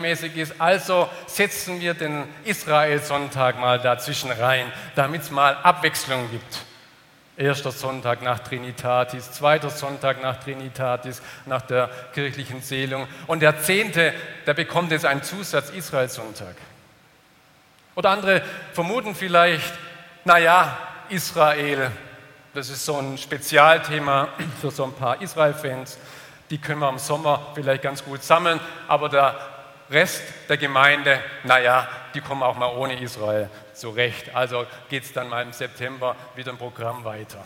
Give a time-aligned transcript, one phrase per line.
[0.00, 0.60] Gleichmäßig ist.
[0.60, 6.64] Also setzen wir den Israel-Sonntag mal dazwischen rein, damit es mal Abwechslung gibt.
[7.36, 13.06] Erster Sonntag nach Trinitatis, zweiter Sonntag nach Trinitatis, nach der kirchlichen Seelung.
[13.26, 14.12] Und der zehnte,
[14.46, 16.56] der bekommt jetzt einen Zusatz Israel-Sonntag.
[17.94, 19.72] Oder andere vermuten vielleicht,
[20.24, 20.76] naja,
[21.08, 21.90] Israel,
[22.52, 24.28] das ist so ein Spezialthema
[24.60, 25.98] für so ein paar Israel-Fans
[26.50, 28.58] die können wir im Sommer vielleicht ganz gut sammeln,
[28.88, 29.36] aber der
[29.90, 34.34] Rest der Gemeinde, naja, die kommen auch mal ohne Israel zurecht.
[34.34, 37.44] Also geht es dann mal im September wieder im Programm weiter.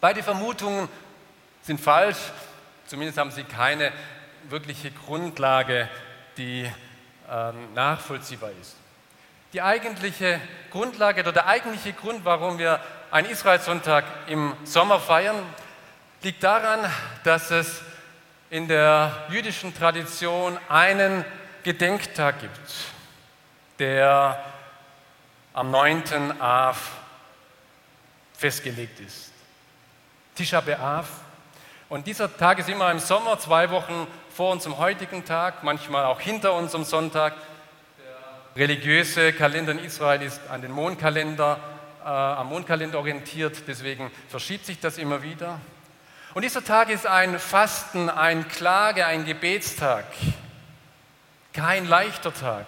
[0.00, 0.88] Beide Vermutungen
[1.62, 2.18] sind falsch,
[2.86, 3.92] zumindest haben sie keine
[4.48, 5.88] wirkliche Grundlage,
[6.36, 6.70] die
[7.30, 8.76] ähm, nachvollziehbar ist.
[9.52, 15.36] Die eigentliche Grundlage oder der eigentliche Grund, warum wir einen Israelsonntag im Sommer feiern,
[16.22, 16.90] liegt daran,
[17.22, 17.82] dass es
[18.54, 21.24] in der jüdischen Tradition einen
[21.64, 22.72] Gedenktag gibt,
[23.80, 24.44] der
[25.52, 26.40] am 9.
[26.40, 26.92] Av
[28.38, 29.32] festgelegt ist.
[30.36, 31.06] Tisha B'Av.
[31.88, 36.20] Und dieser Tag ist immer im Sommer, zwei Wochen vor unserem heutigen Tag, manchmal auch
[36.20, 37.34] hinter unserem Sonntag.
[38.54, 41.58] Der religiöse Kalender in Israel ist an den Mondkalender,
[42.04, 45.60] äh, am Mondkalender orientiert, deswegen verschiebt sich das immer wieder.
[46.34, 50.04] Und dieser Tag ist ein Fasten, ein Klage, ein Gebetstag.
[51.52, 52.66] Kein leichter Tag.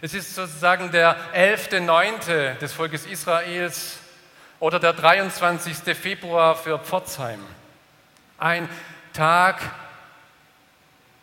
[0.00, 2.54] Es ist sozusagen der 11.9.
[2.54, 3.98] des Volkes Israels
[4.58, 5.94] oder der 23.
[5.94, 7.44] Februar für Pforzheim.
[8.38, 8.70] Ein
[9.12, 9.60] Tag,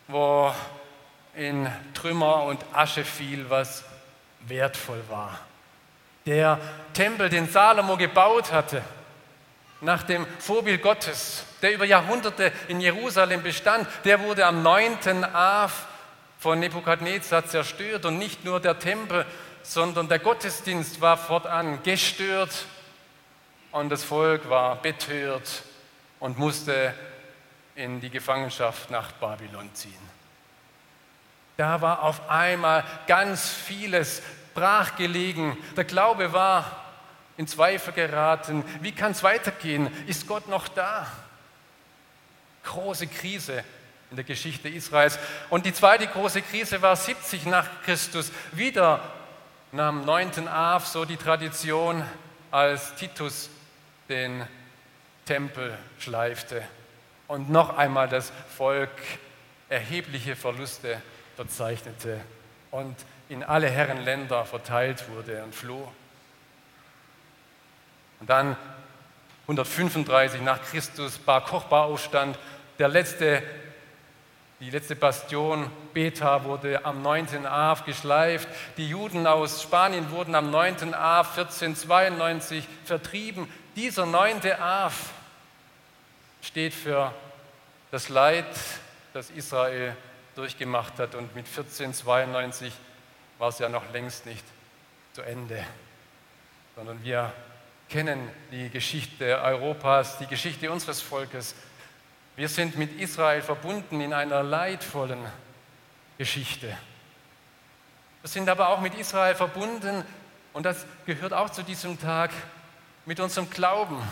[0.06, 0.54] wo
[1.34, 3.82] in Trümmer und Asche fiel, was
[4.46, 5.40] wertvoll war.
[6.26, 6.60] Der
[6.94, 8.82] Tempel, den Salomo gebaut hatte,
[9.80, 15.24] nach dem Vorbild Gottes, der über Jahrhunderte in Jerusalem bestand, der wurde am 9.
[15.24, 15.86] Av
[16.38, 19.26] von Nebukadnezar zerstört und nicht nur der Tempel,
[19.62, 22.66] sondern der Gottesdienst war fortan gestört
[23.72, 25.62] und das Volk war betört
[26.20, 26.94] und musste
[27.74, 29.94] in die Gefangenschaft nach Babylon ziehen.
[31.56, 34.22] Da war auf einmal ganz vieles
[34.54, 35.56] brachgelegen.
[35.76, 36.85] Der Glaube war
[37.36, 38.64] in Zweifel geraten.
[38.80, 39.90] Wie kann es weitergehen?
[40.06, 41.06] Ist Gott noch da?
[42.64, 43.62] Große Krise
[44.10, 45.18] in der Geschichte Israels.
[45.50, 48.32] Und die zweite große Krise war 70 nach Christus.
[48.52, 49.00] Wieder
[49.72, 50.48] nahm 9.
[50.48, 52.04] Av so die Tradition,
[52.50, 53.50] als Titus
[54.08, 54.46] den
[55.24, 56.62] Tempel schleifte
[57.26, 58.90] und noch einmal das Volk
[59.68, 61.02] erhebliche Verluste
[61.34, 62.20] verzeichnete
[62.70, 62.94] und
[63.28, 65.92] in alle Herrenländer verteilt wurde und floh.
[68.20, 68.56] Und dann
[69.42, 72.38] 135 nach Christus Bar Kochba aufstand.
[72.78, 73.42] Der letzte,
[74.58, 77.46] die letzte Bastion Beta wurde am 9.
[77.46, 78.48] Av geschleift.
[78.76, 80.94] Die Juden aus Spanien wurden am 9.
[80.94, 83.48] Av 1492 vertrieben.
[83.76, 84.40] Dieser 9.
[84.60, 85.10] Av
[86.42, 87.12] steht für
[87.90, 88.46] das Leid,
[89.12, 89.96] das Israel
[90.34, 91.14] durchgemacht hat.
[91.14, 92.72] Und mit 1492
[93.38, 94.44] war es ja noch längst nicht
[95.12, 95.64] zu Ende,
[96.74, 97.32] sondern wir
[97.88, 101.54] kennen die Geschichte Europas, die Geschichte unseres Volkes.
[102.36, 105.20] Wir sind mit Israel verbunden in einer leidvollen
[106.18, 106.76] Geschichte.
[108.22, 110.04] Wir sind aber auch mit Israel verbunden,
[110.52, 112.30] und das gehört auch zu diesem Tag,
[113.04, 114.02] mit unserem Glauben,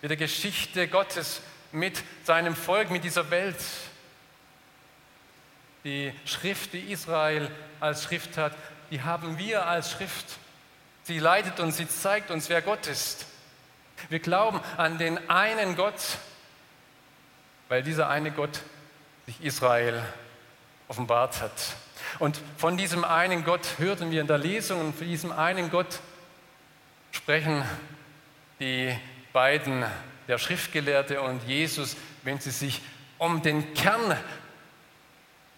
[0.00, 3.56] mit der Geschichte Gottes, mit seinem Volk, mit dieser Welt.
[5.84, 8.54] Die Schrift, die Israel als Schrift hat,
[8.90, 10.38] die haben wir als Schrift.
[11.04, 13.26] Sie leitet uns, sie zeigt uns, wer Gott ist.
[14.08, 16.18] Wir glauben an den einen Gott,
[17.68, 18.60] weil dieser eine Gott
[19.26, 20.02] sich Israel
[20.88, 21.76] offenbart hat.
[22.18, 26.00] Und von diesem einen Gott hörten wir in der Lesung und von diesem einen Gott
[27.10, 27.64] sprechen
[28.60, 28.96] die
[29.32, 29.84] beiden,
[30.28, 32.80] der Schriftgelehrte und Jesus, wenn sie sich
[33.18, 34.16] um den Kern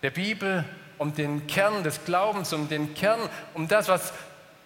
[0.02, 0.64] der Bibel,
[0.98, 3.20] um den Kern des Glaubens, um den Kern,
[3.52, 4.12] um das, was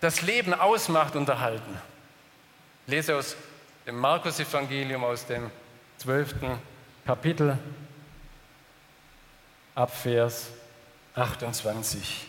[0.01, 1.79] das Leben ausmacht, unterhalten.
[2.87, 3.37] Ich lese aus
[3.87, 5.51] dem Markus-Evangelium, aus dem
[5.97, 6.59] zwölften
[7.05, 7.59] Kapitel.
[9.75, 10.49] ab Vers
[11.15, 12.27] 28.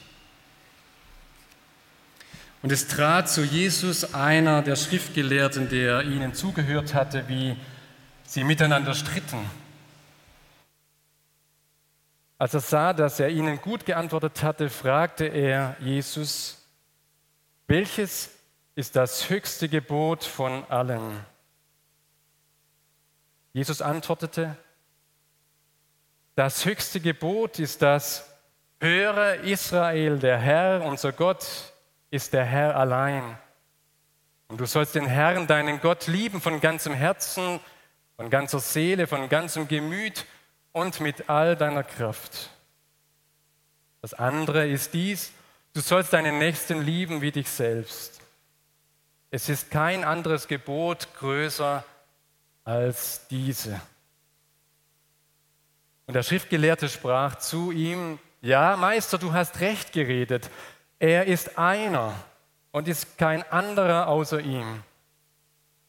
[2.61, 7.57] Und es trat zu Jesus einer der Schriftgelehrten, der ihnen zugehört hatte, wie
[8.23, 9.49] sie miteinander stritten.
[12.37, 16.58] Als er sah, dass er ihnen gut geantwortet hatte, fragte er Jesus,
[17.69, 18.31] welches
[18.73, 21.23] ist das höchste Gebot von allen?
[23.53, 24.57] Jesus antwortete,
[26.33, 28.27] das höchste Gebot ist das,
[28.79, 31.45] höre Israel, der Herr, unser Gott,
[32.09, 33.37] ist der Herr allein.
[34.47, 37.59] Und du sollst den Herrn, deinen Gott, lieben von ganzem Herzen,
[38.15, 40.25] von ganzer Seele, von ganzem Gemüt
[40.71, 42.49] und mit all deiner Kraft.
[44.01, 45.33] Das andere ist dies,
[45.79, 48.19] du sollst deinen Nächsten lieben wie dich selbst.
[49.31, 51.85] Es ist kein anderes Gebot größer
[52.65, 53.79] als diese.
[56.05, 60.49] Und der Schriftgelehrte sprach zu ihm, ja, Meister, du hast recht geredet.
[60.99, 62.13] Er ist einer
[62.71, 64.83] und ist kein anderer außer ihm.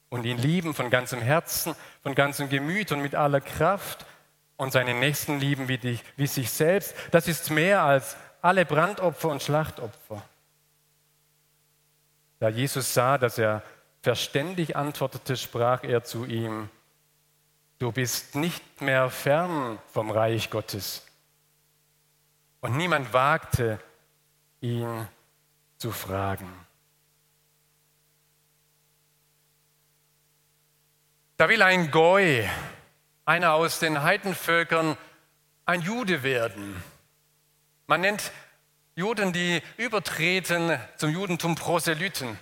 [0.09, 4.07] Und ihn lieben von ganzem Herzen, von ganzem Gemüt und mit aller Kraft
[4.57, 9.29] und seinen Nächsten lieben wie, dich, wie sich selbst, das ist mehr als alle Brandopfer
[9.29, 10.23] und Schlachtopfer.
[12.39, 13.63] Da Jesus sah, dass er
[14.03, 16.71] verständig antwortete, sprach er zu ihm,
[17.79, 21.07] du bist nicht mehr fern vom Reich Gottes.
[22.61, 23.79] Und niemand wagte,
[24.61, 25.09] ihn
[25.79, 26.51] zu fragen.
[31.37, 32.49] Da will ein Goi
[33.25, 34.97] einer aus den Heidenvölkern
[35.65, 36.83] ein Jude werden.
[37.91, 38.31] Man nennt
[38.95, 42.39] Juden, die übertreten zum Judentum Proselyten.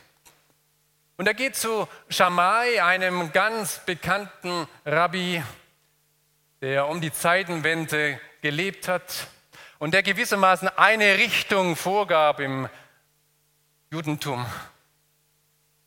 [1.16, 5.42] Und er geht zu Shammai, einem ganz bekannten Rabbi,
[6.60, 9.28] der um die Zeitenwende gelebt hat
[9.78, 12.68] und der gewissermaßen eine Richtung vorgab im
[13.90, 14.44] Judentum.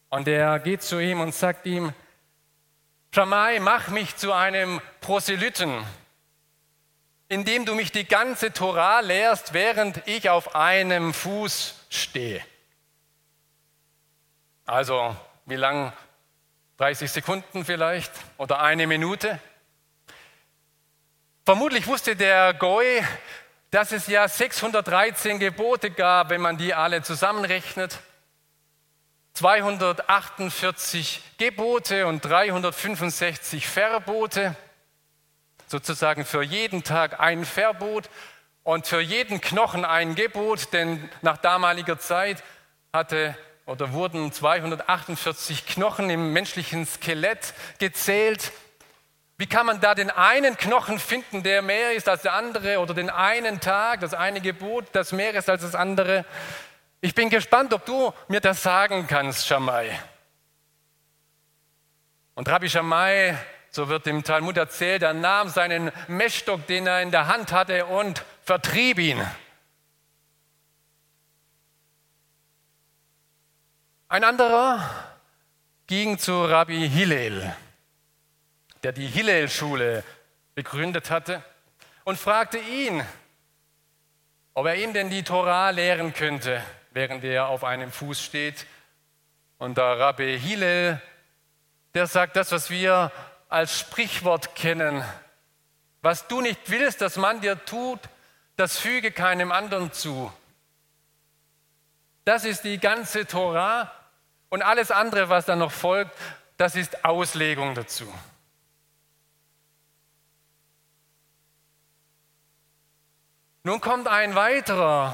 [0.09, 1.93] Und er geht zu ihm und sagt ihm,
[3.13, 5.85] Shammai, mach mich zu einem Proselyten,
[7.31, 12.43] indem du mich die ganze Torah lehrst, während ich auf einem Fuß stehe.
[14.65, 15.93] Also, wie lang?
[16.75, 19.39] 30 Sekunden vielleicht oder eine Minute?
[21.45, 23.01] Vermutlich wusste der Goy,
[23.69, 27.99] dass es ja 613 Gebote gab, wenn man die alle zusammenrechnet.
[29.35, 34.57] 248 Gebote und 365 Verbote,
[35.71, 38.09] sozusagen für jeden Tag ein Verbot
[38.63, 42.43] und für jeden Knochen ein Gebot, denn nach damaliger Zeit
[42.93, 43.35] hatte
[43.65, 48.51] oder wurden 248 Knochen im menschlichen Skelett gezählt.
[49.37, 52.93] Wie kann man da den einen Knochen finden, der mehr ist als der andere oder
[52.93, 56.25] den einen Tag, das eine Gebot, das mehr ist als das andere?
[56.99, 59.97] Ich bin gespannt, ob du mir das sagen kannst, Shammai.
[62.35, 63.37] Und Rabbi Shammai,
[63.71, 67.85] so wird im Talmud erzählt, er nahm seinen Messstock, den er in der Hand hatte,
[67.87, 69.25] und vertrieb ihn.
[74.07, 74.87] Ein anderer
[75.87, 77.55] ging zu Rabbi Hillel,
[78.83, 80.03] der die Hillel-Schule
[80.53, 81.43] begründet hatte,
[82.03, 83.03] und fragte ihn,
[84.53, 86.61] ob er ihm denn die Torah lehren könnte
[86.91, 88.65] während er auf einem Fuß steht.
[89.57, 91.01] Und der Rabbi Hillel,
[91.93, 93.11] der sagt das, was wir
[93.51, 95.03] als Sprichwort kennen.
[96.01, 97.99] Was du nicht willst, dass man dir tut,
[98.55, 100.31] das füge keinem anderen zu.
[102.25, 103.91] Das ist die ganze Torah
[104.49, 106.11] und alles andere, was dann noch folgt,
[106.57, 108.11] das ist Auslegung dazu.
[113.63, 115.13] Nun kommt ein weiterer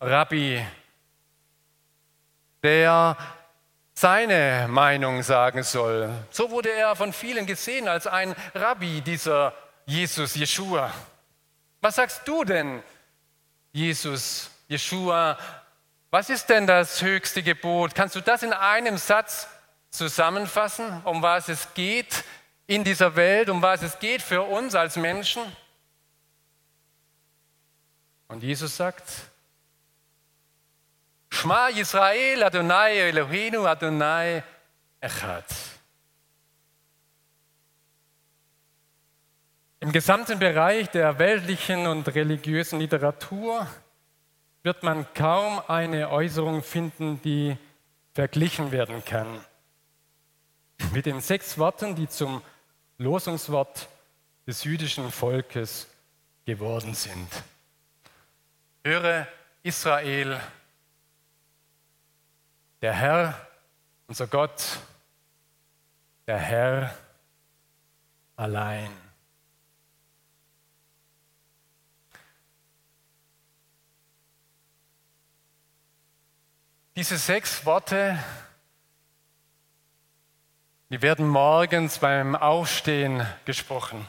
[0.00, 0.66] Rabbi
[2.62, 3.16] der
[3.98, 6.10] seine Meinung sagen soll.
[6.30, 9.54] So wurde er von vielen gesehen als ein Rabbi, dieser
[9.86, 10.92] Jesus, Jeshua.
[11.80, 12.82] Was sagst du denn,
[13.72, 15.38] Jesus, Jeshua?
[16.10, 17.94] Was ist denn das höchste Gebot?
[17.94, 19.48] Kannst du das in einem Satz
[19.90, 22.22] zusammenfassen, um was es geht
[22.66, 25.42] in dieser Welt, um was es geht für uns als Menschen?
[28.28, 29.04] Und Jesus sagt,
[31.46, 34.42] Shema Yisrael, Adonai Eloheinu, Adonai
[35.00, 35.44] Echad.
[39.78, 43.64] Im gesamten Bereich der weltlichen und religiösen Literatur
[44.64, 47.56] wird man kaum eine Äußerung finden, die
[48.12, 49.38] verglichen werden kann
[50.92, 52.42] mit den sechs Worten, die zum
[52.98, 53.88] Losungswort
[54.48, 55.86] des jüdischen Volkes
[56.44, 57.28] geworden sind.
[58.82, 59.28] Höre
[59.62, 60.40] Israel,
[62.82, 63.46] der Herr,
[64.06, 64.78] unser Gott,
[66.26, 66.94] der Herr
[68.36, 68.90] allein.
[76.96, 78.18] Diese sechs Worte,
[80.88, 84.06] die werden morgens beim Aufstehen gesprochen.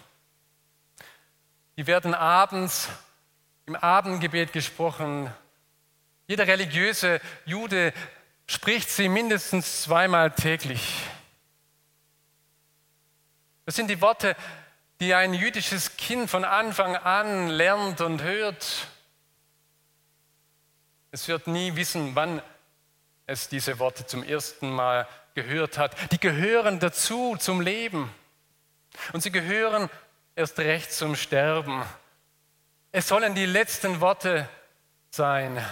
[1.76, 2.90] Die werden abends
[3.66, 5.34] im Abendgebet gesprochen.
[6.28, 7.94] Jeder religiöse Jude
[8.58, 11.04] spricht sie mindestens zweimal täglich.
[13.66, 14.36] Das sind die Worte,
[15.00, 18.88] die ein jüdisches Kind von Anfang an lernt und hört.
[21.12, 22.42] Es wird nie wissen, wann
[23.28, 26.12] es diese Worte zum ersten Mal gehört hat.
[26.12, 28.12] Die gehören dazu zum Leben.
[29.14, 29.88] Und sie gehören
[30.36, 31.84] erst recht zum Sterben.
[32.92, 34.50] Es sollen die letzten Worte
[35.12, 35.64] sein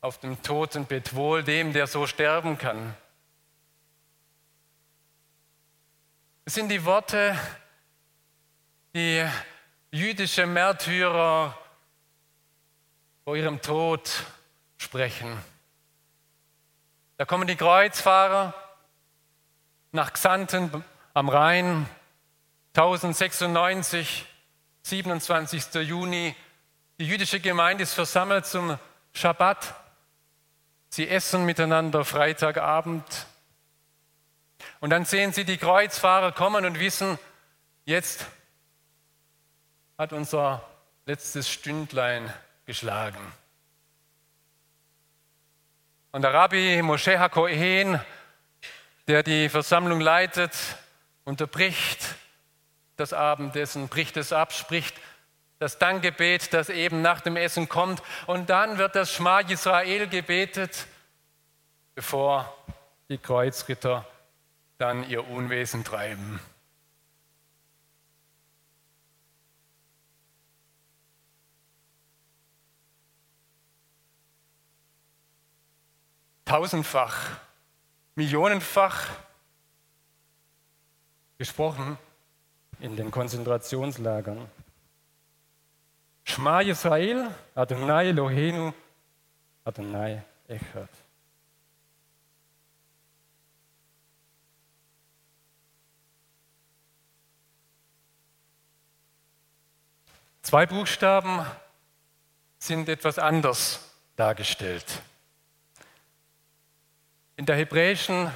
[0.00, 2.94] auf dem Totenbett, wohl dem, der so sterben kann.
[6.44, 7.38] Es sind die Worte,
[8.94, 9.26] die
[9.90, 11.56] jüdische Märtyrer
[13.24, 14.10] vor ihrem Tod
[14.76, 15.36] sprechen.
[17.16, 18.54] Da kommen die Kreuzfahrer
[19.92, 21.88] nach Xanten am Rhein,
[22.74, 24.24] 1096,
[24.82, 25.74] 27.
[25.74, 26.34] Juni.
[26.98, 28.78] Die jüdische Gemeinde ist versammelt zum
[29.12, 29.74] Schabbat.
[30.90, 33.26] Sie essen miteinander Freitagabend.
[34.80, 37.18] Und dann sehen sie die Kreuzfahrer kommen und wissen,
[37.84, 38.26] jetzt
[39.96, 40.62] hat unser
[41.06, 42.32] letztes Stündlein
[42.64, 43.20] geschlagen.
[46.12, 48.00] Und der Rabbi Moshe HaKohen,
[49.08, 50.56] der die Versammlung leitet,
[51.24, 52.16] unterbricht
[52.96, 54.94] das Abendessen, bricht es ab, spricht
[55.58, 58.02] das Dankgebet, das eben nach dem Essen kommt.
[58.26, 60.86] Und dann wird das Schma Israel gebetet,
[61.94, 62.54] bevor
[63.08, 64.06] die Kreuzritter
[64.78, 66.40] dann ihr Unwesen treiben.
[76.48, 77.36] tausendfach,
[78.14, 79.06] millionenfach
[81.36, 81.98] gesprochen
[82.80, 84.50] in den Konzentrationslagern.
[86.28, 88.74] Shema Yisrael, Adonai Eloheinu,
[89.64, 90.90] Adonai Echad.
[100.42, 101.46] Zwei Buchstaben
[102.58, 104.84] sind etwas anders dargestellt.
[107.36, 108.30] In der hebräischen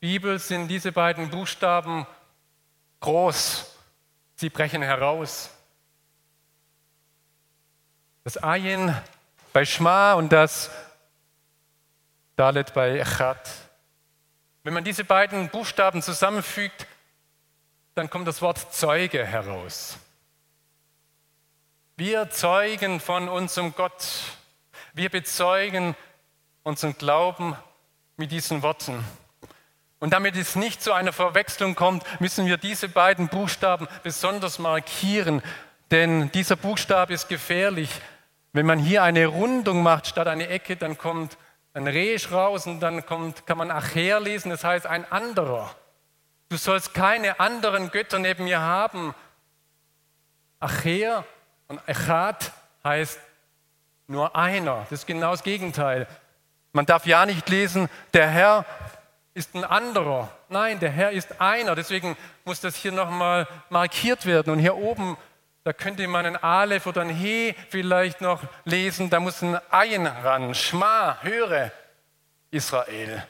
[0.00, 2.08] Bibel sind diese beiden Buchstaben
[2.98, 3.76] groß.
[4.34, 5.55] Sie brechen heraus.
[8.26, 8.92] Das Ayin
[9.52, 10.68] bei Shma und das
[12.34, 13.38] Dalet bei Echad.
[14.64, 16.88] Wenn man diese beiden Buchstaben zusammenfügt,
[17.94, 19.98] dann kommt das Wort Zeuge heraus.
[21.96, 24.04] Wir zeugen von unserem Gott.
[24.92, 25.94] Wir bezeugen
[26.64, 27.56] unseren Glauben
[28.16, 29.04] mit diesen Worten.
[30.00, 35.44] Und damit es nicht zu einer Verwechslung kommt, müssen wir diese beiden Buchstaben besonders markieren,
[35.92, 37.88] denn dieser Buchstabe ist gefährlich.
[38.56, 41.36] Wenn man hier eine Rundung macht statt eine Ecke, dann kommt
[41.74, 45.74] ein Resch raus und dann kommt, kann man Acher lesen, das heißt ein anderer.
[46.48, 49.14] Du sollst keine anderen Götter neben mir haben.
[50.58, 51.24] Acher
[51.68, 52.50] und Echad
[52.82, 53.20] heißt
[54.06, 54.86] nur einer.
[54.88, 56.06] Das ist genau das Gegenteil.
[56.72, 58.64] Man darf ja nicht lesen, der Herr
[59.34, 60.30] ist ein anderer.
[60.48, 61.74] Nein, der Herr ist einer.
[61.74, 64.50] Deswegen muss das hier nochmal markiert werden.
[64.50, 65.18] Und hier oben,
[65.66, 69.10] da könnte man ein Aleph oder ein He vielleicht noch lesen.
[69.10, 70.54] Da muss ein Ein ran.
[70.54, 71.72] Schma, höre,
[72.52, 73.26] Israel.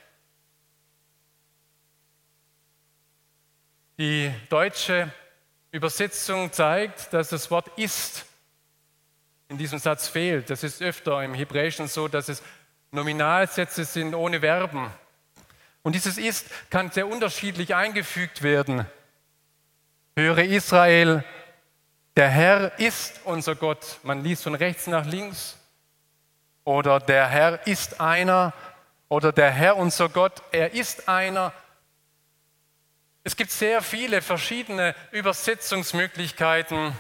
[3.99, 5.11] Die deutsche
[5.71, 8.27] Übersetzung zeigt, dass das Wort ist
[9.49, 10.51] in diesem Satz fehlt.
[10.51, 12.43] Das ist öfter im Hebräischen so, dass es
[12.91, 14.91] Nominalsätze sind ohne Verben.
[15.83, 18.85] Und dieses ist kann sehr unterschiedlich eingefügt werden.
[20.15, 21.25] Höre Israel,
[22.17, 23.99] der Herr ist unser Gott.
[24.03, 25.57] Man liest von rechts nach links.
[26.65, 28.53] Oder der Herr ist einer.
[29.09, 31.53] Oder der Herr unser Gott, er ist einer.
[33.23, 36.93] Es gibt sehr viele verschiedene Übersetzungsmöglichkeiten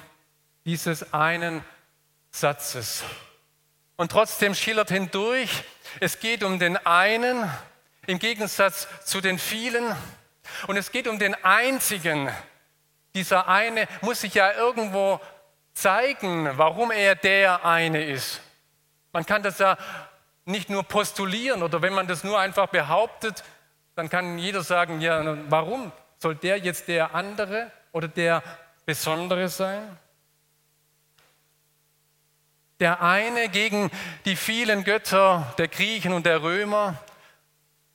[0.64, 1.64] dieses einen
[2.30, 3.02] Satzes.
[3.96, 5.64] Und trotzdem schillert hindurch,
[6.00, 7.50] es geht um den einen
[8.06, 9.96] im Gegensatz zu den vielen.
[10.66, 12.30] Und es geht um den einzigen.
[13.16, 15.18] Dieser eine muss sich ja irgendwo
[15.72, 18.42] zeigen, warum er der eine ist.
[19.10, 19.78] Man kann das ja
[20.44, 23.42] nicht nur postulieren oder wenn man das nur einfach behauptet,
[23.94, 28.42] dann kann jeder sagen, ja, warum soll der jetzt der andere oder der
[28.84, 29.96] Besondere sein?
[32.80, 33.90] Der eine gegen
[34.26, 37.02] die vielen Götter der Griechen und der Römer,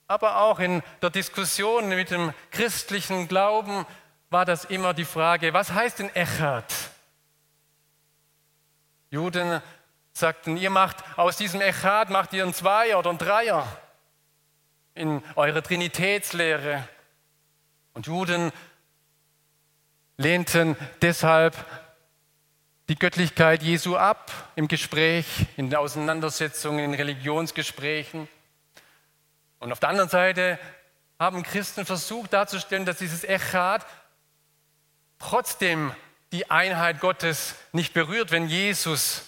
[0.08, 3.86] aber auch in der Diskussion mit dem christlichen Glauben
[4.32, 6.74] war das immer die Frage, was heißt denn Echad?
[9.10, 9.62] Juden
[10.14, 13.68] sagten, ihr macht aus diesem Echad, macht ihr einen Zweier oder einen Dreier
[14.96, 16.88] in eurer Trinitätslehre.
[17.94, 18.54] Und Juden
[20.16, 21.58] lehnten deshalb
[22.88, 25.26] die Göttlichkeit Jesu ab im Gespräch,
[25.58, 28.30] in den Auseinandersetzungen, in Religionsgesprächen.
[29.60, 30.58] Und auf der anderen Seite
[31.20, 33.86] haben Christen versucht darzustellen, dass dieses Echad
[35.22, 35.94] trotzdem
[36.32, 39.24] die Einheit Gottes nicht berührt, wenn Jesus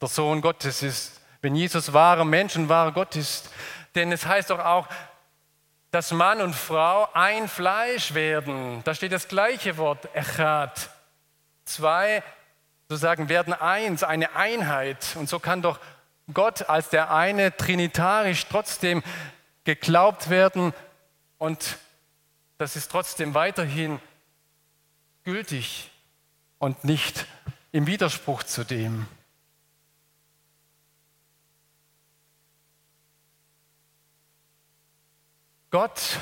[0.00, 3.50] der Sohn Gottes ist, wenn Jesus wahrer Mensch und wahrer Gott ist.
[3.94, 4.88] Denn es heißt doch auch,
[5.90, 8.82] dass Mann und Frau ein Fleisch werden.
[8.84, 10.90] Da steht das gleiche Wort, Echad.
[11.64, 12.22] Zwei
[12.88, 15.16] sozusagen werden eins, eine Einheit.
[15.16, 15.78] Und so kann doch
[16.32, 19.02] Gott als der eine trinitarisch trotzdem
[19.64, 20.72] geglaubt werden
[21.38, 21.78] und
[22.58, 24.00] das ist trotzdem weiterhin
[25.24, 25.90] gültig
[26.58, 27.26] und nicht
[27.72, 29.06] im Widerspruch zu dem.
[35.70, 36.18] Gott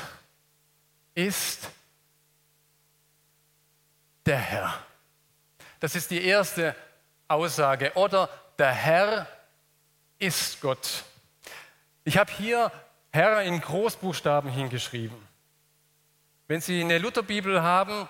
[1.13, 1.69] ist
[4.25, 4.79] der Herr.
[5.81, 6.75] Das ist die erste
[7.27, 7.91] Aussage.
[7.95, 9.27] Oder der Herr
[10.19, 11.03] ist Gott.
[12.03, 12.71] Ich habe hier
[13.11, 15.17] Herr in Großbuchstaben hingeschrieben.
[16.47, 18.07] Wenn Sie eine Lutherbibel haben,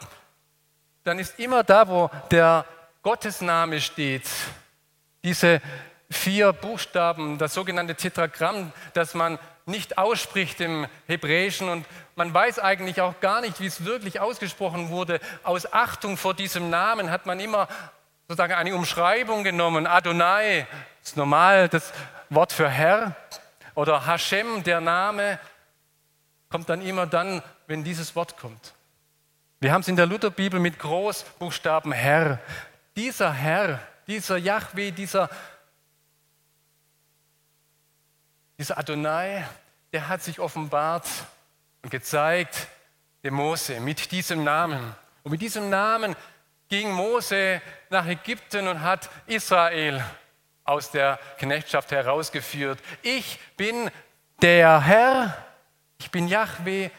[1.03, 2.65] dann ist immer da, wo der
[3.01, 4.29] Gottesname steht,
[5.23, 5.61] diese
[6.09, 11.85] vier Buchstaben, das sogenannte Tetragramm, das man nicht ausspricht im Hebräischen und
[12.15, 15.19] man weiß eigentlich auch gar nicht, wie es wirklich ausgesprochen wurde.
[15.43, 17.67] Aus Achtung vor diesem Namen hat man immer
[18.27, 19.87] sozusagen eine Umschreibung genommen.
[19.87, 20.67] Adonai
[21.03, 21.93] ist normal das
[22.29, 23.15] Wort für Herr
[23.75, 25.39] oder Hashem, der Name,
[26.49, 28.73] kommt dann immer dann, wenn dieses Wort kommt.
[29.61, 32.39] Wir haben es in der Lutherbibel mit Großbuchstaben Herr.
[32.95, 35.29] Dieser Herr, dieser Yahweh, dieser
[38.57, 39.43] Dieser Adonai,
[39.91, 41.07] der hat sich offenbart
[41.83, 42.67] und gezeigt
[43.23, 44.95] dem Mose mit diesem Namen.
[45.21, 46.15] Und mit diesem Namen
[46.67, 50.03] ging Mose nach Ägypten und hat Israel
[50.63, 52.79] aus der Knechtschaft herausgeführt.
[53.03, 53.91] Ich bin
[54.41, 55.37] der Herr,
[55.99, 56.89] ich bin Yahweh,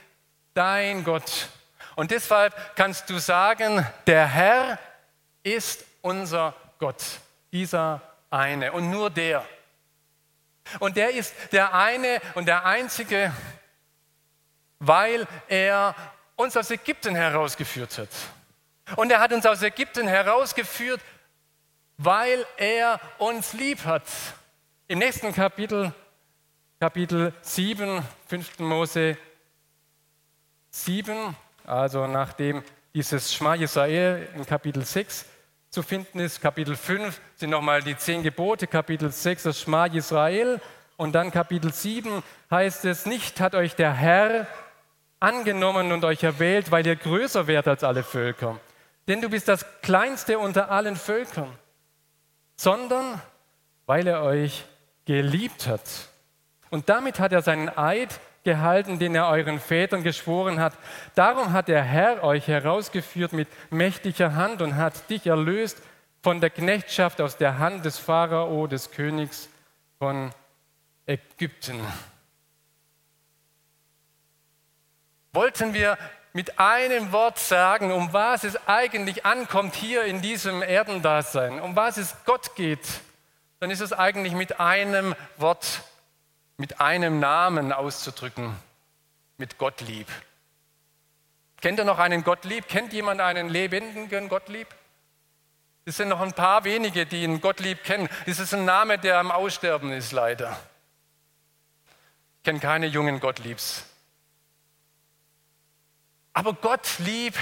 [0.54, 1.48] dein Gott.
[1.94, 4.78] Und deshalb kannst du sagen, der Herr
[5.42, 7.02] ist unser Gott,
[7.52, 8.00] dieser
[8.30, 9.44] eine und nur der.
[10.78, 13.32] Und der ist der eine und der einzige,
[14.78, 15.94] weil er
[16.36, 18.08] uns aus Ägypten herausgeführt hat.
[18.96, 21.00] Und er hat uns aus Ägypten herausgeführt,
[21.98, 24.04] weil er uns lieb hat.
[24.88, 25.92] Im nächsten Kapitel,
[26.80, 28.58] Kapitel 7, 5.
[28.60, 29.16] Mose
[30.70, 32.62] 7, also nachdem
[32.94, 35.24] dieses Schma Israel in Kapitel 6
[35.70, 36.40] zu finden ist.
[36.40, 40.60] Kapitel 5 sind nochmal die zehn Gebote, Kapitel 6 das Schma Israel
[40.96, 44.46] und dann Kapitel 7 heißt es, nicht hat euch der Herr
[45.18, 48.60] angenommen und euch erwählt, weil ihr größer wärt als alle Völker.
[49.08, 51.48] Denn du bist das kleinste unter allen Völkern,
[52.56, 53.20] sondern
[53.86, 54.64] weil er euch
[55.06, 55.82] geliebt hat.
[56.70, 60.74] Und damit hat er seinen Eid gehalten, den er euren Vätern geschworen hat.
[61.14, 65.82] Darum hat der Herr euch herausgeführt mit mächtiger Hand und hat dich erlöst
[66.22, 69.48] von der Knechtschaft aus der Hand des Pharao, des Königs
[69.98, 70.32] von
[71.06, 71.80] Ägypten.
[75.32, 75.98] Wollten wir
[76.32, 81.96] mit einem Wort sagen, um was es eigentlich ankommt hier in diesem Erdendasein, um was
[81.96, 82.86] es Gott geht,
[83.60, 85.82] dann ist es eigentlich mit einem Wort
[86.62, 88.54] mit einem Namen auszudrücken,
[89.36, 90.06] mit Gottlieb.
[91.60, 92.68] Kennt ihr noch einen Gottlieb?
[92.68, 94.68] Kennt jemand einen lebendigen Gottlieb?
[95.84, 98.08] Es sind noch ein paar wenige, die einen Gottlieb kennen.
[98.26, 100.56] Das ist ein Name, der am Aussterben ist, leider.
[102.36, 103.84] Ich kenne keine jungen Gottliebs.
[106.32, 107.34] Aber Gottlieb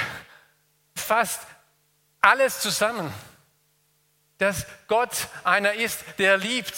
[0.97, 1.47] fasst
[2.23, 3.13] alles zusammen.
[4.39, 6.73] Dass Gott einer ist, der liebt,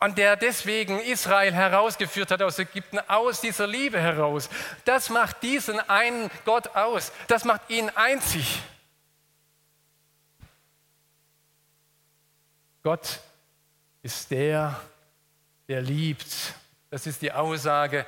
[0.00, 4.48] und der deswegen Israel herausgeführt hat aus Ägypten, aus dieser Liebe heraus.
[4.84, 7.12] Das macht diesen einen Gott aus.
[7.28, 8.62] Das macht ihn einzig.
[12.82, 13.20] Gott
[14.02, 14.80] ist der,
[15.68, 16.54] der liebt.
[16.88, 18.06] Das ist die Aussage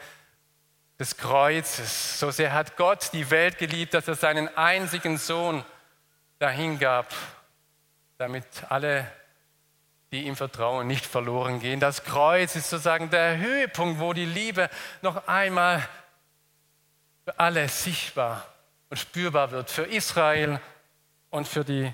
[0.99, 2.19] des Kreuzes.
[2.19, 5.63] So sehr hat Gott die Welt geliebt, dass er seinen einzigen Sohn
[6.39, 7.13] dahingab,
[8.17, 9.11] damit alle,
[10.13, 11.81] die ihm vertrauen, nicht verloren gehen.
[11.81, 14.69] Das Kreuz ist sozusagen der Höhepunkt, wo die Liebe
[15.01, 15.89] noch einmal
[17.25, 18.47] für alle sichtbar
[18.91, 20.61] und spürbar wird, für Israel
[21.31, 21.93] und für die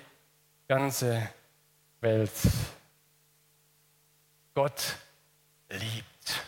[0.67, 1.33] ganze
[2.01, 2.33] Welt.
[4.55, 4.97] Gott
[5.69, 6.43] liebt.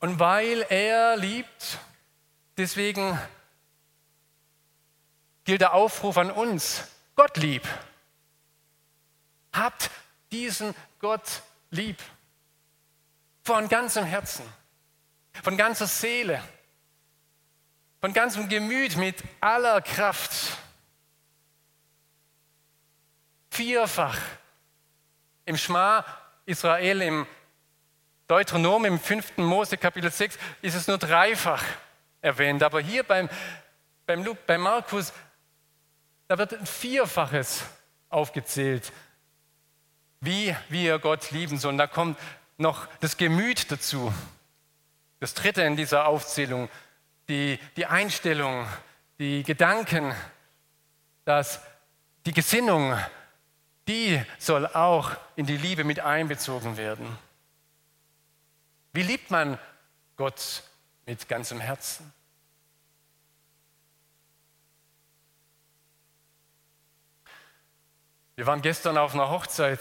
[0.00, 1.78] Und weil er liebt,
[2.58, 3.18] deswegen
[5.44, 6.86] gilt der Aufruf an uns,
[7.16, 7.66] Gott lieb.
[9.52, 9.90] Habt
[10.30, 11.98] diesen Gott lieb.
[13.42, 14.44] Von ganzem Herzen,
[15.42, 16.42] von ganzer Seele,
[18.00, 20.58] von ganzem Gemüt, mit aller Kraft.
[23.50, 24.18] Vierfach
[25.44, 26.04] im Schma
[26.46, 27.26] Israel, im
[28.28, 29.38] Deuteronom, im 5.
[29.38, 31.64] Mose Kapitel 6, ist es nur dreifach
[32.20, 32.62] erwähnt.
[32.62, 33.28] Aber hier beim,
[34.06, 35.12] beim, Luke, bei Markus,
[36.28, 37.64] da wird ein Vierfaches
[38.08, 38.92] aufgezählt,
[40.20, 41.78] wie wir Gott lieben sollen.
[41.78, 42.18] Da kommt
[42.58, 44.12] noch das Gemüt dazu.
[45.18, 46.68] Das dritte in dieser Aufzählung,
[47.28, 48.66] die, die Einstellung,
[49.18, 50.14] die Gedanken,
[51.24, 51.60] dass
[52.26, 52.98] die Gesinnung,
[53.88, 57.06] die soll auch in die Liebe mit einbezogen werden.
[58.92, 59.58] Wie liebt man
[60.16, 60.62] Gott
[61.06, 62.12] mit ganzem Herzen?
[68.40, 69.80] Wir waren gestern auf einer Hochzeit.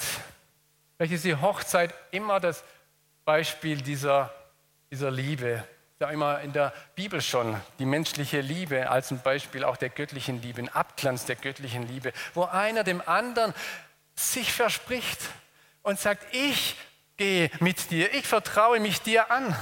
[0.97, 2.65] Vielleicht ist die Hochzeit immer das
[3.23, 4.33] Beispiel dieser,
[4.91, 5.63] dieser Liebe.
[6.01, 10.41] Ja, immer in der Bibel schon die menschliche Liebe als ein Beispiel auch der göttlichen
[10.41, 13.53] Liebe, ein Abglanz der göttlichen Liebe, wo einer dem anderen
[14.13, 15.21] sich verspricht
[15.81, 16.75] und sagt, ich
[17.15, 19.55] gehe mit dir, ich vertraue mich dir an,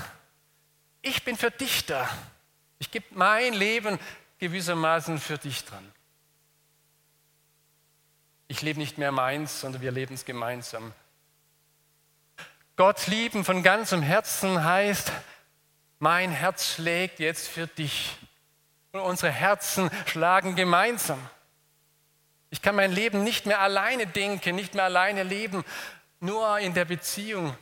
[1.03, 2.09] ich bin für dich da,
[2.79, 3.99] ich gebe mein Leben
[4.39, 5.87] gewissermaßen für dich dran.
[8.47, 10.93] Ich lebe nicht mehr meins, sondern wir leben es gemeinsam.
[12.77, 15.11] Gott lieben von ganzem Herzen heißt,
[15.99, 18.15] mein Herz schlägt jetzt für dich.
[18.91, 21.19] Und unsere Herzen schlagen gemeinsam.
[22.49, 25.65] Ich kann mein Leben nicht mehr alleine denken, nicht mehr alleine leben,
[26.19, 27.55] nur in der Beziehung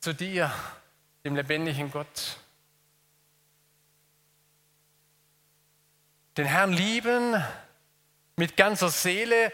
[0.00, 0.52] zu dir,
[1.24, 2.38] dem lebendigen Gott.
[6.36, 7.42] Den Herrn lieben
[8.36, 9.52] mit ganzer Seele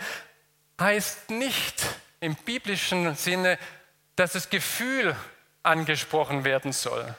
[0.81, 1.85] heißt nicht
[2.21, 3.59] im biblischen Sinne,
[4.17, 5.17] dass das Gefühl
[5.63, 7.15] angesprochen werden soll.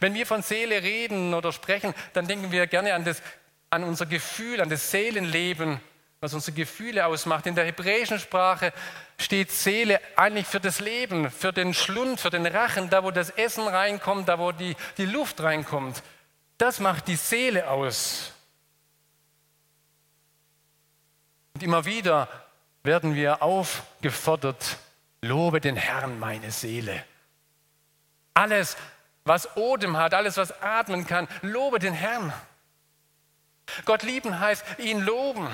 [0.00, 3.22] Wenn wir von Seele reden oder sprechen, dann denken wir gerne an, das,
[3.70, 5.80] an unser Gefühl, an das Seelenleben
[6.20, 7.46] was unsere Gefühle ausmacht.
[7.46, 8.72] In der hebräischen Sprache
[9.18, 13.30] steht Seele eigentlich für das Leben, für den Schlund, für den Rachen, da wo das
[13.30, 16.02] Essen reinkommt, da wo die, die Luft reinkommt.
[16.58, 18.32] Das macht die Seele aus.
[21.54, 22.28] Und immer wieder
[22.86, 24.78] werden wir aufgefordert,
[25.20, 27.04] lobe den Herrn, meine Seele.
[28.34, 28.76] Alles,
[29.24, 32.32] was Odem hat, alles, was atmen kann, lobe den Herrn.
[33.84, 35.48] Gott lieben heißt ihn loben.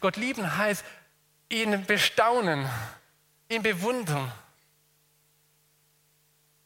[0.00, 0.84] Gott lieben heißt
[1.48, 2.68] ihn bestaunen,
[3.48, 4.32] ihn bewundern,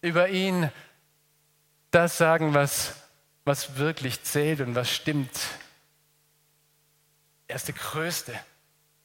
[0.01, 0.71] über ihn
[1.91, 2.95] das sagen, was,
[3.45, 5.39] was wirklich zählt und was stimmt.
[7.49, 8.39] Er ist der Größte,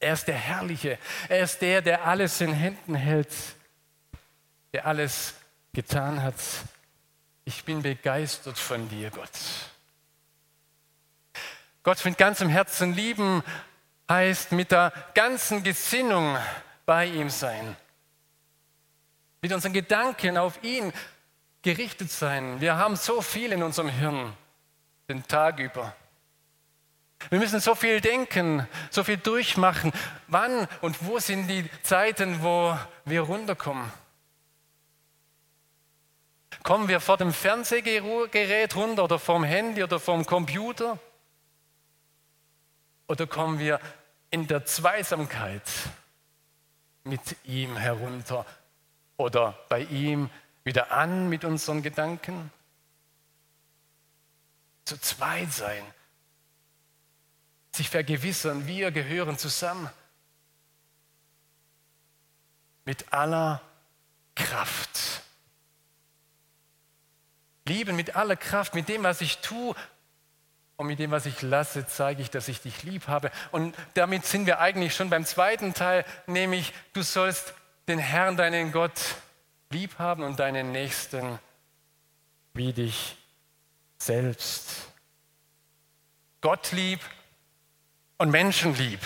[0.02, 3.32] er ist der Herrliche, er ist der, der alles in Händen hält,
[4.72, 5.34] der alles
[5.72, 6.34] getan hat.
[7.44, 9.30] Ich bin begeistert von dir, Gott.
[11.82, 13.42] Gott mit ganzem Herzen lieben
[14.08, 16.36] heißt mit der ganzen Gesinnung
[16.86, 17.76] bei ihm sein.
[19.40, 20.92] Mit unseren Gedanken auf ihn
[21.62, 22.60] gerichtet sein.
[22.60, 24.32] Wir haben so viel in unserem Hirn
[25.08, 25.94] den Tag über.
[27.30, 29.92] Wir müssen so viel denken, so viel durchmachen.
[30.28, 33.92] Wann und wo sind die Zeiten, wo wir runterkommen?
[36.62, 40.98] Kommen wir vor dem Fernsehgerät runter oder vom Handy oder vom Computer?
[43.08, 43.80] Oder kommen wir
[44.30, 45.68] in der Zweisamkeit
[47.04, 48.46] mit ihm herunter
[49.16, 50.30] oder bei ihm
[50.64, 52.50] wieder an mit unseren Gedanken?
[54.84, 55.84] Zu zweit sein,
[57.74, 59.88] sich vergewissern, wir gehören zusammen
[62.84, 63.62] mit aller
[64.34, 65.22] Kraft.
[67.64, 69.74] Lieben mit aller Kraft, mit dem, was ich tue,
[70.76, 73.30] und mit dem, was ich lasse, zeige ich, dass ich dich lieb habe.
[73.52, 77.54] Und damit sind wir eigentlich schon beim zweiten Teil, nämlich du sollst
[77.86, 79.00] den Herrn, deinen Gott,
[79.70, 81.38] lieb haben und deinen Nächsten
[82.54, 83.16] wie dich
[83.98, 84.88] selbst.
[86.40, 87.00] Gott lieb
[88.22, 89.00] und Menschen lieb.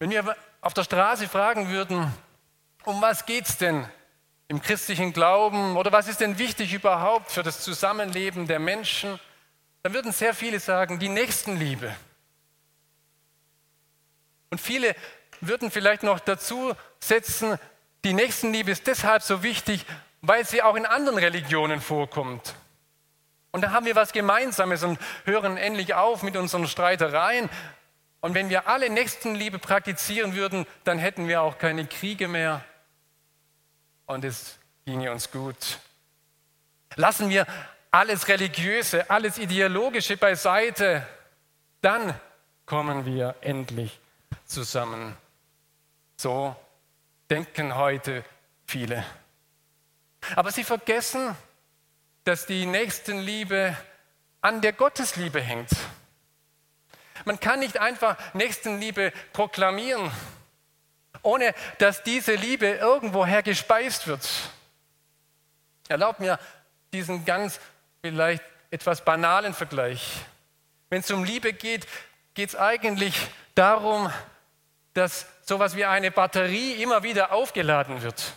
[0.00, 2.12] Wenn wir auf der Straße fragen würden,
[2.82, 3.86] um was geht es denn
[4.48, 9.20] im christlichen Glauben oder was ist denn wichtig überhaupt für das Zusammenleben der Menschen,
[9.84, 11.94] dann würden sehr viele sagen, die Nächstenliebe.
[14.50, 14.96] Und viele
[15.40, 17.56] würden vielleicht noch dazu setzen,
[18.02, 19.86] die Nächstenliebe ist deshalb so wichtig,
[20.22, 22.56] weil sie auch in anderen Religionen vorkommt.
[23.52, 27.48] Und da haben wir was Gemeinsames und hören endlich auf mit unseren Streitereien.
[28.20, 32.64] Und wenn wir alle Nächstenliebe praktizieren würden, dann hätten wir auch keine Kriege mehr
[34.06, 35.78] und es ginge uns gut.
[36.96, 37.46] Lassen wir
[37.90, 41.06] alles Religiöse, alles Ideologische beiseite,
[41.80, 42.14] dann
[42.64, 44.00] kommen wir endlich
[44.46, 45.16] zusammen.
[46.16, 46.56] So
[47.28, 48.24] denken heute
[48.66, 49.04] viele.
[50.36, 51.36] Aber sie vergessen,
[52.24, 53.76] dass die Nächstenliebe
[54.40, 55.70] an der Gottesliebe hängt.
[57.24, 60.10] Man kann nicht einfach Nächstenliebe proklamieren,
[61.22, 64.28] ohne dass diese Liebe irgendwoher gespeist wird.
[65.88, 66.38] Erlaubt mir
[66.92, 67.60] diesen ganz
[68.00, 70.02] vielleicht etwas banalen Vergleich.
[70.90, 71.86] Wenn es um Liebe geht,
[72.34, 73.14] geht es eigentlich
[73.54, 74.10] darum,
[74.94, 78.32] dass sowas wie eine Batterie immer wieder aufgeladen wird.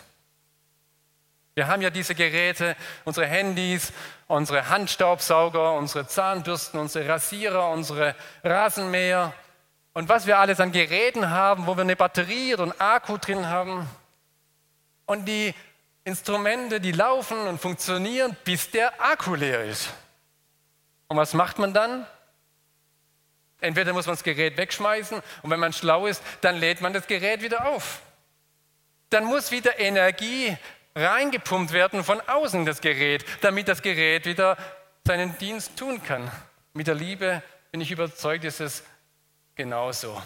[1.56, 3.90] Wir haben ja diese Geräte, unsere Handys,
[4.26, 8.14] unsere Handstaubsauger, unsere Zahnbürsten, unsere Rasierer, unsere
[8.44, 9.32] Rasenmäher
[9.94, 13.48] und was wir alles an Geräten haben, wo wir eine Batterie oder einen Akku drin
[13.48, 13.88] haben.
[15.06, 15.54] Und die
[16.04, 19.88] Instrumente, die laufen und funktionieren, bis der Akku leer ist.
[21.08, 22.06] Und was macht man dann?
[23.62, 27.06] Entweder muss man das Gerät wegschmeißen und wenn man schlau ist, dann lädt man das
[27.06, 28.02] Gerät wieder auf.
[29.08, 30.58] Dann muss wieder Energie
[30.96, 34.56] reingepumpt werden von außen das Gerät, damit das Gerät wieder
[35.04, 36.28] seinen Dienst tun kann.
[36.72, 38.82] Mit der Liebe bin ich überzeugt, ist es
[39.54, 40.20] genauso.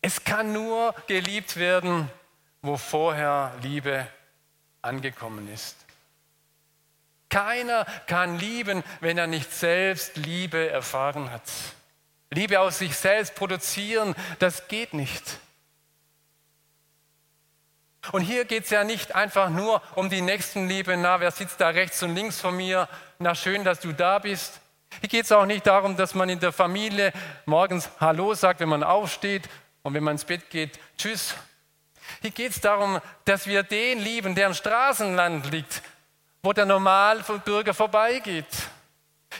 [0.00, 2.10] Es kann nur geliebt werden,
[2.62, 4.06] wo vorher Liebe
[4.82, 5.76] angekommen ist.
[7.28, 11.42] Keiner kann lieben, wenn er nicht selbst Liebe erfahren hat.
[12.30, 15.38] Liebe aus sich selbst produzieren, das geht nicht.
[18.12, 21.68] Und hier geht es ja nicht einfach nur um die Nächstenliebe, na, wer sitzt da
[21.68, 22.88] rechts und links von mir,
[23.18, 24.60] na schön, dass du da bist.
[25.00, 27.12] Hier geht es auch nicht darum, dass man in der Familie
[27.46, 29.48] morgens Hallo sagt, wenn man aufsteht
[29.82, 31.34] und wenn man ins Bett geht, Tschüss.
[32.20, 35.82] Hier geht es darum, dass wir den lieben, der im Straßenland liegt,
[36.42, 38.46] wo der Normalbürger vorbeigeht.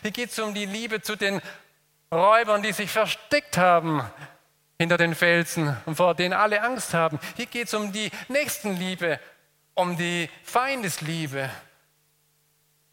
[0.02, 1.40] Hier geht es um die Liebe zu den
[2.10, 4.02] Räubern, die sich versteckt haben
[4.78, 7.18] hinter den Felsen und vor denen alle Angst haben.
[7.36, 9.20] Hier geht es um die Nächstenliebe,
[9.74, 11.50] um die Feindesliebe,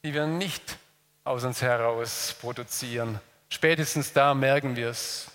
[0.04, 0.78] die wir nicht
[1.24, 3.20] aus uns heraus produzieren.
[3.50, 5.30] Spätestens da merken wir es.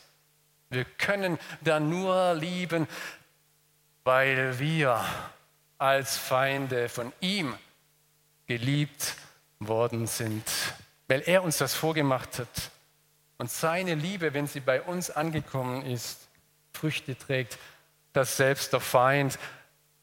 [0.70, 2.88] Wir können da nur lieben,
[4.04, 5.04] weil wir
[5.78, 7.54] als Feinde von ihm
[8.46, 9.16] geliebt
[9.58, 10.44] worden sind,
[11.08, 12.70] weil er uns das vorgemacht hat.
[13.38, 16.25] Und seine Liebe, wenn sie bei uns angekommen ist,
[16.76, 17.58] Früchte trägt,
[18.12, 19.38] dass selbst der Feind,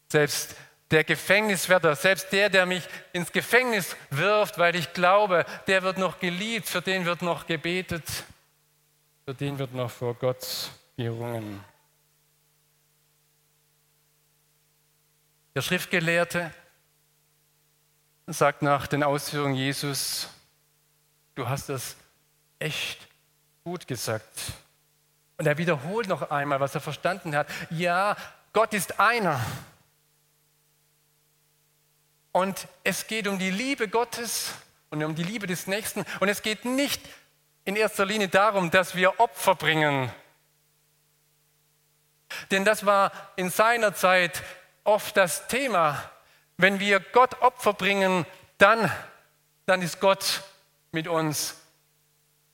[0.08, 0.56] selbst
[0.90, 6.20] der Gefängniswärter, selbst der, der mich ins Gefängnis wirft, weil ich glaube, der wird noch
[6.20, 8.04] geliebt, für den wird noch gebetet,
[9.24, 11.64] für den wird noch vor Gott gerungen.
[15.54, 16.52] Der Schriftgelehrte
[18.26, 20.28] sagt nach den Ausführungen Jesus,
[21.34, 21.96] du hast das
[22.58, 23.06] echt
[23.62, 24.52] gut gesagt.
[25.36, 27.48] Und er wiederholt noch einmal, was er verstanden hat.
[27.70, 28.16] Ja,
[28.52, 29.40] Gott ist einer.
[32.32, 34.54] Und es geht um die Liebe Gottes
[34.90, 36.04] und um die Liebe des Nächsten.
[36.20, 37.00] Und es geht nicht
[37.64, 40.10] in erster Linie darum, dass wir Opfer bringen.
[42.50, 44.42] Denn das war in seiner Zeit
[44.84, 46.10] oft das Thema.
[46.56, 48.26] Wenn wir Gott Opfer bringen,
[48.58, 48.90] dann,
[49.66, 50.42] dann ist Gott
[50.92, 51.60] mit uns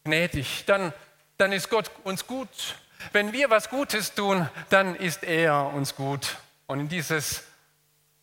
[0.05, 0.65] gnädig.
[0.67, 0.93] Dann
[1.41, 2.77] dann ist Gott uns gut.
[3.13, 6.37] Wenn wir was Gutes tun, dann ist er uns gut.
[6.67, 7.45] Und in dieses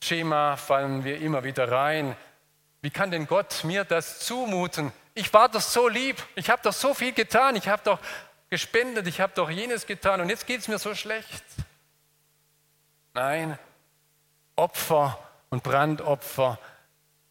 [0.01, 2.15] Schema fallen wir immer wieder rein.
[2.81, 4.93] Wie kann denn Gott mir das zumuten?
[5.15, 7.99] Ich war doch so lieb, ich habe doch so viel getan, ich habe doch
[8.51, 11.43] gespendet, ich habe doch jenes getan und jetzt geht es mir so schlecht.
[13.15, 13.57] Nein,
[14.55, 15.17] Opfer
[15.49, 16.59] und Brandopfer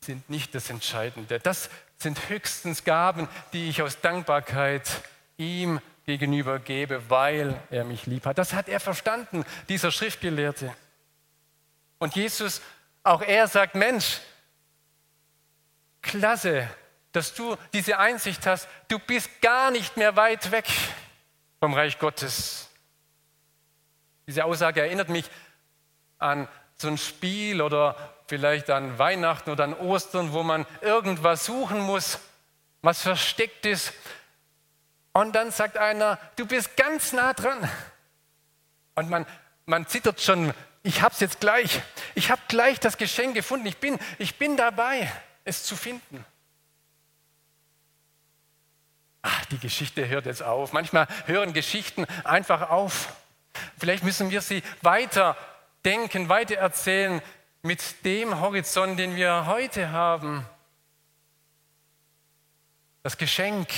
[0.01, 1.39] sind nicht das Entscheidende.
[1.39, 4.83] Das sind höchstens Gaben, die ich aus Dankbarkeit
[5.37, 8.39] ihm gegenüber gebe, weil er mich lieb hat.
[8.39, 10.73] Das hat er verstanden, dieser Schriftgelehrte.
[11.99, 12.63] Und Jesus,
[13.03, 14.21] auch er sagt, Mensch,
[16.03, 16.69] klasse,
[17.13, 20.67] dass du diese Einsicht hast, du bist gar nicht mehr weit weg
[21.61, 22.69] vom Reich Gottes.
[24.27, 25.29] Diese Aussage erinnert mich
[26.19, 27.97] an so ein Spiel oder
[28.27, 32.19] vielleicht an Weihnachten oder an Ostern, wo man irgendwas suchen muss,
[32.83, 33.93] was versteckt ist.
[35.17, 37.67] Und dann sagt einer, du bist ganz nah dran.
[38.97, 39.25] Und man,
[39.65, 40.53] man zittert schon,
[40.83, 41.81] ich habe es jetzt gleich.
[42.15, 43.65] Ich habe gleich das Geschenk gefunden.
[43.65, 45.11] Ich bin, ich bin dabei,
[45.45, 46.23] es zu finden.
[49.23, 50.75] Ach, die Geschichte hört jetzt auf.
[50.75, 53.17] Manchmal hören Geschichten einfach auf.
[53.79, 55.35] Vielleicht müssen wir sie weiter
[55.87, 57.23] denken, weiter erzählen
[57.63, 60.45] mit dem Horizont, den wir heute haben.
[63.03, 63.71] Das Geschenk,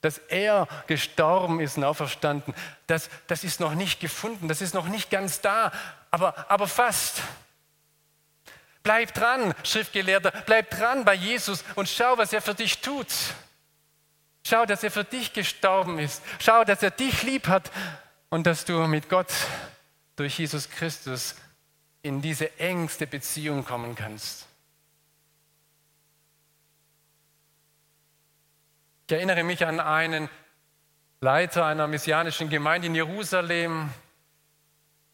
[0.00, 2.54] dass er gestorben ist und auferstanden,
[2.86, 5.72] das, das ist noch nicht gefunden, das ist noch nicht ganz da,
[6.10, 7.22] aber, aber fast.
[8.82, 13.08] Bleib dran, Schriftgelehrter, bleib dran bei Jesus und schau, was er für dich tut.
[14.46, 16.22] Schau, dass er für dich gestorben ist.
[16.38, 17.70] Schau, dass er dich lieb hat
[18.30, 19.32] und dass du mit Gott
[20.16, 21.34] durch Jesus Christus
[22.02, 24.47] in diese engste Beziehung kommen kannst.
[29.08, 30.28] Ich erinnere mich an einen
[31.22, 33.88] Leiter einer messianischen Gemeinde in Jerusalem,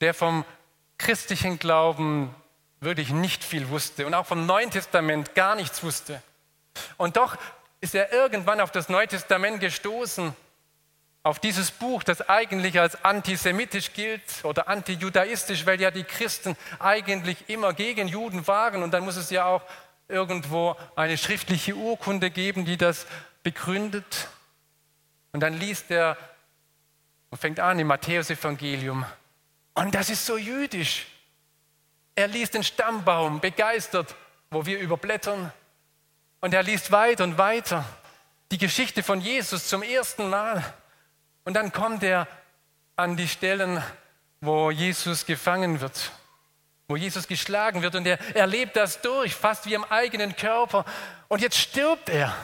[0.00, 0.44] der vom
[0.98, 2.34] christlichen Glauben
[2.80, 6.20] wirklich nicht viel wusste und auch vom Neuen Testament gar nichts wusste.
[6.96, 7.36] Und doch
[7.80, 10.34] ist er irgendwann auf das Neue Testament gestoßen,
[11.22, 17.48] auf dieses Buch, das eigentlich als antisemitisch gilt oder antijudaistisch, weil ja die Christen eigentlich
[17.48, 18.82] immer gegen Juden waren.
[18.82, 19.62] Und dann muss es ja auch
[20.08, 23.06] irgendwo eine schriftliche Urkunde geben, die das
[23.42, 24.28] begründet.
[25.32, 26.16] Und dann liest er
[27.30, 29.04] und fängt an im Matthäusevangelium.
[29.74, 31.06] Und das ist so jüdisch.
[32.14, 34.14] Er liest den Stammbaum begeistert,
[34.50, 35.52] wo wir überblättern.
[36.40, 37.84] Und er liest weiter und weiter
[38.50, 40.62] die Geschichte von Jesus zum ersten Mal.
[41.44, 42.28] Und dann kommt er
[42.96, 43.82] an die Stellen,
[44.40, 46.12] wo Jesus gefangen wird,
[46.88, 50.84] wo Jesus geschlagen wird und er erlebt das durch, fast wie im eigenen Körper.
[51.28, 52.34] Und jetzt stirbt er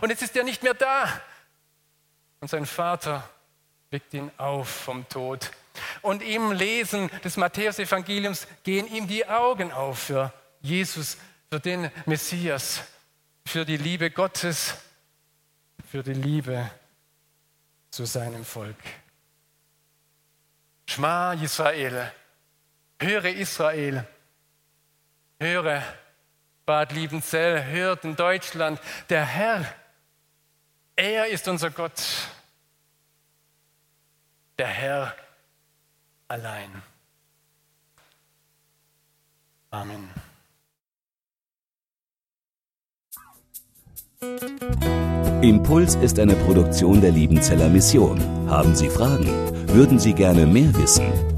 [0.00, 1.08] und jetzt ist er nicht mehr da.
[2.40, 3.28] Und sein Vater
[3.90, 5.50] weckt ihn auf vom Tod.
[6.02, 11.16] Und im Lesen des Matthäusevangeliums gehen ihm die Augen auf für Jesus,
[11.50, 12.82] für den Messias
[13.48, 14.74] für die Liebe Gottes,
[15.90, 16.70] für die Liebe
[17.90, 18.76] zu seinem Volk.
[20.86, 22.12] Schma Israel,
[23.00, 24.06] höre Israel,
[25.40, 25.82] höre
[26.66, 29.64] Bad Liebenzell, hört in Deutschland, der Herr,
[30.96, 32.02] er ist unser Gott,
[34.58, 35.14] der Herr
[36.26, 36.82] allein.
[39.70, 40.10] Amen.
[45.42, 48.20] Impuls ist eine Produktion der Liebenzeller Mission.
[48.50, 49.28] Haben Sie Fragen?
[49.68, 51.37] Würden Sie gerne mehr wissen?